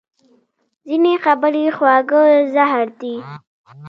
[0.87, 2.21] ځینې خبرې خواږه
[2.53, 3.15] زهر دي